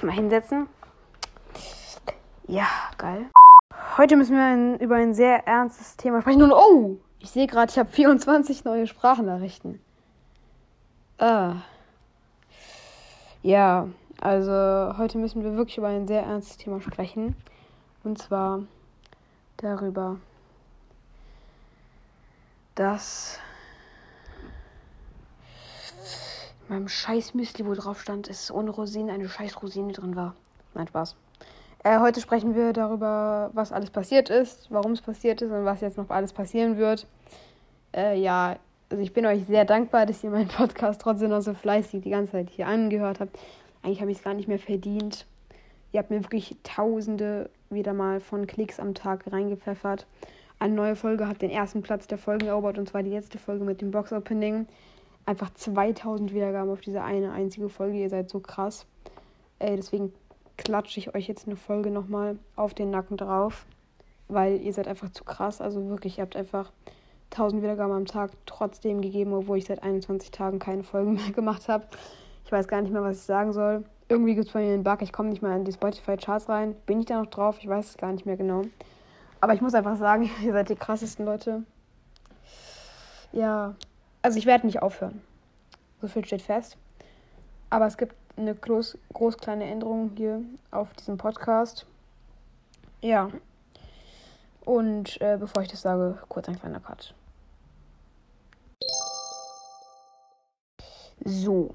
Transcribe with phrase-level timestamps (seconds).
[0.00, 0.66] erstmal hinsetzen.
[2.46, 2.66] Ja,
[2.96, 3.26] geil.
[3.98, 6.42] Heute müssen wir ein, über ein sehr ernstes Thema sprechen.
[6.42, 9.78] Und oh, ich sehe gerade, ich habe 24 neue Sprachnachrichten.
[11.18, 11.56] Ah.
[13.42, 14.52] Ja, also
[14.96, 17.36] heute müssen wir wirklich über ein sehr ernstes Thema sprechen.
[18.02, 18.62] Und zwar
[19.58, 20.18] darüber,
[22.74, 23.38] dass
[26.59, 30.34] in meinem scheiß Müsli, wo drauf stand, ist ohne Rosinen eine scheiß Rosine drin war.
[30.74, 31.16] Nein, Spaß.
[31.82, 35.80] Äh, heute sprechen wir darüber, was alles passiert ist, warum es passiert ist und was
[35.80, 37.06] jetzt noch alles passieren wird.
[37.94, 38.56] Äh, ja,
[38.90, 42.10] also ich bin euch sehr dankbar, dass ihr meinen Podcast trotzdem noch so fleißig die
[42.10, 43.38] ganze Zeit hier angehört habt.
[43.82, 45.26] Eigentlich habe ich es gar nicht mehr verdient.
[45.92, 50.06] Ihr habt mir wirklich Tausende wieder mal von Klicks am Tag reingepfeffert.
[50.58, 53.64] Eine neue Folge hat den ersten Platz der Folgen erobert und zwar die letzte Folge
[53.64, 54.66] mit dem Box-Opening.
[55.30, 57.98] Einfach 2000 Wiedergaben auf diese eine einzige Folge.
[57.98, 58.84] Ihr seid so krass.
[59.60, 60.12] Äh, deswegen
[60.56, 63.64] klatsche ich euch jetzt eine Folge nochmal auf den Nacken drauf,
[64.26, 65.60] weil ihr seid einfach zu krass.
[65.60, 66.72] Also wirklich, ihr habt einfach
[67.30, 71.68] 1000 Wiedergaben am Tag trotzdem gegeben, obwohl ich seit 21 Tagen keine Folgen mehr gemacht
[71.68, 71.86] habe.
[72.44, 73.84] Ich weiß gar nicht mehr, was ich sagen soll.
[74.08, 75.00] Irgendwie gibt es bei mir einen Bug.
[75.00, 76.74] Ich komme nicht mehr in die Spotify-Charts rein.
[76.86, 77.58] Bin ich da noch drauf?
[77.60, 78.62] Ich weiß es gar nicht mehr genau.
[79.40, 81.62] Aber ich muss einfach sagen, ihr seid die krassesten Leute.
[83.30, 83.76] Ja,
[84.22, 85.22] also ich werde nicht aufhören.
[86.00, 86.76] So viel steht fest.
[87.68, 91.86] Aber es gibt eine groß, groß kleine Änderung hier auf diesem Podcast.
[93.02, 93.30] Ja.
[94.64, 97.14] Und äh, bevor ich das sage, kurz ein kleiner Cut.
[101.24, 101.74] So.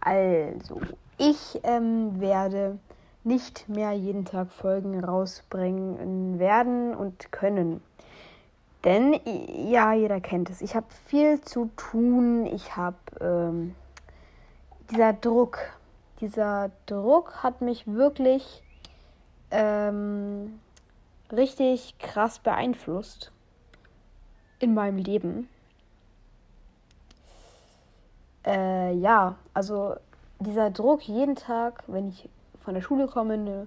[0.00, 0.80] Also,
[1.18, 2.78] ich ähm, werde
[3.24, 7.82] nicht mehr jeden Tag Folgen rausbringen werden und können.
[8.86, 9.20] Denn,
[9.68, 10.60] ja, jeder kennt es.
[10.60, 12.46] Ich habe viel zu tun.
[12.46, 13.74] Ich habe ähm,
[14.92, 15.58] dieser Druck.
[16.20, 18.62] Dieser Druck hat mich wirklich
[19.50, 20.60] ähm,
[21.32, 23.32] richtig krass beeinflusst
[24.60, 25.48] in meinem Leben.
[28.46, 29.96] Äh, ja, also
[30.38, 32.28] dieser Druck jeden Tag, wenn ich
[32.64, 33.66] von der Schule komme, eine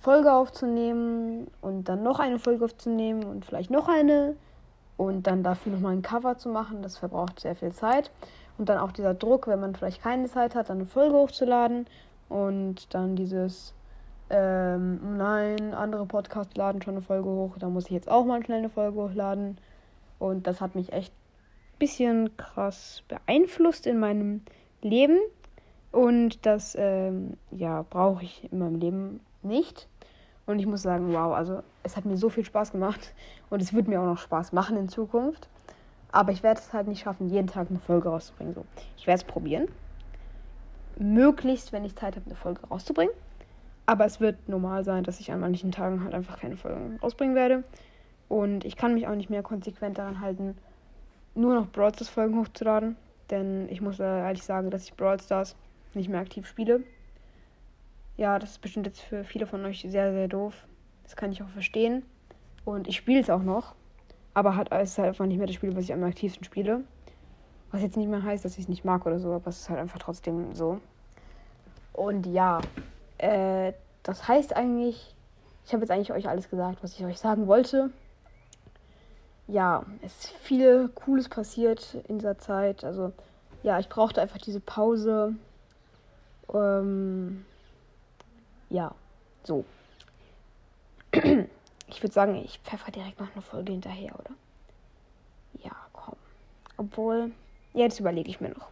[0.00, 4.36] Folge aufzunehmen und dann noch eine Folge aufzunehmen und vielleicht noch eine
[4.96, 8.10] und dann dafür nochmal ein Cover zu machen, das verbraucht sehr viel Zeit.
[8.58, 11.86] Und dann auch dieser Druck, wenn man vielleicht keine Zeit hat, dann eine Folge hochzuladen
[12.28, 13.74] und dann dieses,
[14.30, 18.44] ähm, nein, andere Podcasts laden schon eine Folge hoch, da muss ich jetzt auch mal
[18.44, 19.58] schnell eine Folge hochladen.
[20.18, 24.42] Und das hat mich echt ein bisschen krass beeinflusst in meinem
[24.82, 25.18] Leben.
[25.92, 29.88] Und das, ähm, ja, brauche ich in meinem Leben nicht.
[30.46, 33.12] Und ich muss sagen, wow, also es hat mir so viel Spaß gemacht
[33.50, 35.48] und es wird mir auch noch Spaß machen in Zukunft.
[36.10, 38.54] Aber ich werde es halt nicht schaffen, jeden Tag eine Folge rauszubringen.
[38.54, 38.64] So.
[38.96, 39.68] Ich werde es probieren.
[40.98, 43.12] Möglichst, wenn ich Zeit habe, eine Folge rauszubringen.
[43.84, 47.34] Aber es wird normal sein, dass ich an manchen Tagen halt einfach keine Folgen rausbringen
[47.34, 47.64] werde.
[48.28, 50.56] Und ich kann mich auch nicht mehr konsequent daran halten,
[51.34, 52.96] nur noch Brawl Stars Folgen hochzuladen.
[53.30, 55.56] Denn ich muss ehrlich sagen, dass ich Brawl Stars
[55.94, 56.82] nicht mehr aktiv spiele.
[58.18, 60.66] Ja, das ist bestimmt jetzt für viele von euch sehr, sehr doof.
[61.04, 62.04] Das kann ich auch verstehen.
[62.64, 63.76] Und ich spiele es auch noch.
[64.34, 66.82] Aber halt, es ist halt einfach nicht mehr das Spiel, was ich am aktivsten spiele.
[67.70, 69.68] Was jetzt nicht mehr heißt, dass ich es nicht mag oder so, aber es ist
[69.70, 70.80] halt einfach trotzdem so.
[71.92, 72.58] Und ja,
[73.18, 75.14] äh, das heißt eigentlich,
[75.64, 77.90] ich habe jetzt eigentlich euch alles gesagt, was ich euch sagen wollte.
[79.46, 82.82] Ja, es ist viel Cooles passiert in dieser Zeit.
[82.82, 83.12] Also,
[83.62, 85.36] ja, ich brauchte einfach diese Pause.
[86.52, 87.44] Ähm,
[88.70, 88.94] ja,
[89.44, 89.64] so.
[91.90, 94.30] Ich würde sagen, ich pfeffer direkt noch eine Folge hinterher, oder?
[95.64, 96.16] Ja, komm.
[96.76, 97.32] Obwohl,
[97.72, 98.68] jetzt überlege ich mir noch.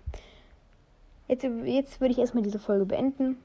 [1.27, 3.39] Jetzt, jetzt würde ich erstmal diese Folge beenden.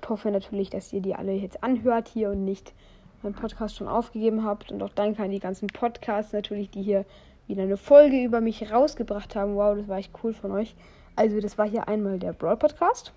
[0.00, 2.74] Ich hoffe natürlich, dass ihr die alle jetzt anhört hier und nicht
[3.22, 4.72] meinen Podcast schon aufgegeben habt.
[4.72, 7.04] Und auch danke an die ganzen Podcasts natürlich, die hier
[7.46, 9.54] wieder eine Folge über mich rausgebracht haben.
[9.54, 10.74] Wow, das war echt cool von euch.
[11.14, 13.12] Also, das war hier einmal der Brawl Podcast.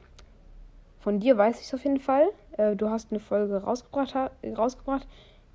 [1.05, 2.31] Von dir weiß ich es auf jeden Fall.
[2.57, 4.15] Äh, du hast eine Folge rausgebracht,
[4.57, 5.07] rausgebracht.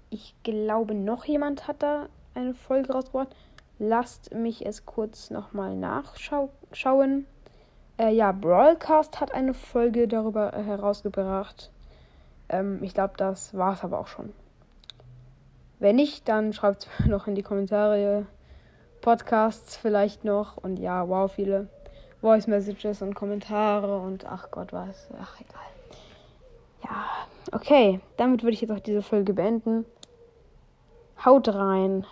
[0.09, 2.07] Ich glaube, noch jemand hat da
[2.37, 3.35] eine Folge rausgebracht.
[3.81, 7.27] Lasst mich es kurz nochmal nachschauen.
[7.99, 11.73] Äh, ja, Brawlcast hat eine Folge darüber äh, herausgebracht.
[12.49, 14.33] Ähm, ich glaube, das war es aber auch schon.
[15.81, 18.25] Wenn nicht, dann schreibt es noch in die Kommentare.
[19.01, 20.59] Podcasts vielleicht noch.
[20.59, 21.67] Und ja, wow, viele
[22.21, 25.09] Voice Messages und Kommentare und ach Gott was.
[25.21, 25.61] Ach egal.
[26.85, 27.07] Ja,
[27.53, 28.01] okay.
[28.17, 29.85] Damit würde ich jetzt auch diese Folge beenden.
[31.25, 32.07] Haut rein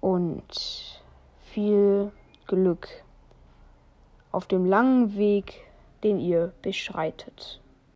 [0.00, 1.02] und
[1.52, 2.12] viel
[2.46, 2.88] Glück
[4.32, 5.64] auf dem langen Weg
[6.04, 7.60] den ihr beschreitet.